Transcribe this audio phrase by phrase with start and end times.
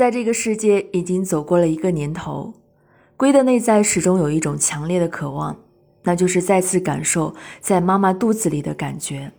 [0.00, 2.54] 在这个世界已经走过了一个年头，
[3.18, 5.58] 龟的内在始终有一种强烈的渴望，
[6.04, 9.32] 那就是再次感受在妈妈肚子里的感觉，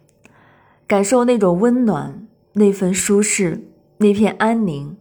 [0.85, 4.95] 感受那种温暖、那份舒适、那片安宁。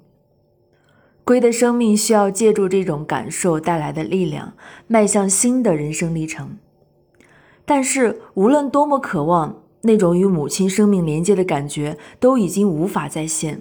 [1.24, 4.54] 龟的生命需要借助这种感受带来的力量，
[4.86, 6.56] 迈向新的人生历程。
[7.66, 13.60] 但是，无论多么渴望，那种与母亲生命连接的感觉都已经无法再现。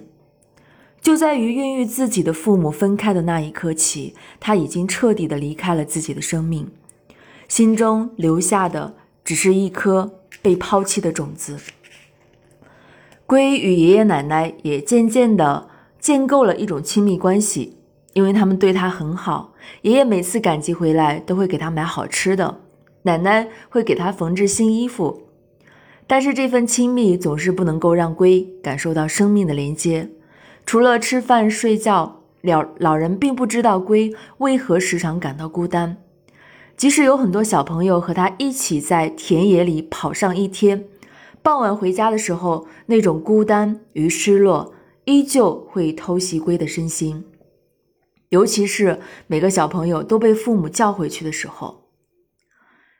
[1.00, 6.70] 就在于孕育自己的父母分开的那一刻起，他已经彻底的离开了自己的生命，
[7.48, 8.94] 心中留下的
[9.24, 11.56] 只是一颗被抛弃的种子。
[13.26, 17.78] 龟与爷爷奶奶也渐渐的建构了一种亲密关系，
[18.12, 19.54] 因为他们对他很好。
[19.82, 22.60] 爷爷每次赶集回来都会给他买好吃的，
[23.02, 25.22] 奶奶会给他缝制新衣服。
[26.06, 30.10] 但是这份亲密总是不能够让龟感受到生命的连接。
[30.70, 35.96] 除了吃饭睡觉，老老人并不知道龟为何时常感到孤单。
[36.76, 40.84] 即使有很多小朋友和他一起在田野里跑上一天，
[41.42, 44.72] 傍晚回家的时候，那种孤单与失落
[45.06, 47.24] 依旧会偷袭龟的身心。
[48.28, 51.88] 尤其是每个小朋友都被父母叫回去的时候，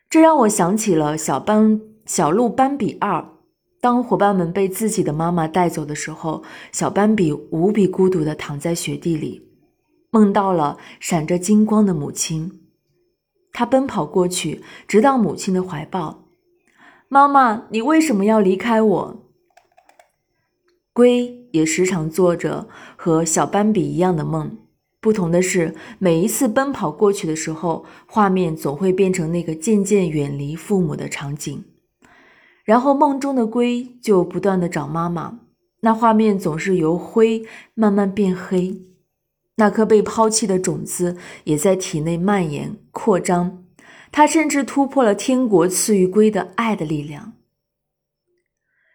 [0.09, 3.25] 这让我想起了小斑小鹿斑比二。
[3.81, 9.49] 当伙伴们被自己的妈妈带走的时候，小斑比无比孤独地躺在雪地里，
[10.11, 12.61] 梦到了闪着金光的母亲。
[13.53, 16.25] 他奔跑过去，直到母亲的怀抱。
[17.09, 19.27] 妈妈，你为什么要离开我？
[20.93, 24.59] 龟也时常做着和小斑比一样的梦，
[25.01, 31.65] 不同的是，每一次奔跑过去的时候，画面总会变成那个渐渐远离父母的场景。
[32.71, 35.41] 然后梦中的龟就不断的找妈妈，
[35.81, 38.81] 那画面总是由灰慢慢变黑，
[39.57, 43.65] 那颗被抛弃的种子也在体内蔓延扩张，
[44.13, 47.33] 它甚至突破了天国赐予龟的爱的力量。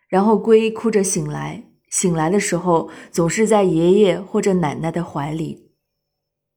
[0.08, 5.74] 然后龟哭着醒来，醒来的时候总是在爷爷或者奶奶的怀里。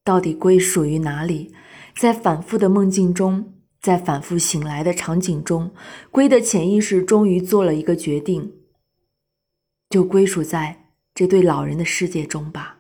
[0.04, 1.52] 到底龟属于哪里？
[1.98, 3.54] 在反复的梦境中。
[3.80, 5.72] 在反复醒来的场景中，
[6.10, 8.54] 龟的潜意识终于做了一个决定，
[9.88, 12.77] 就归属在这对老人的世界中吧。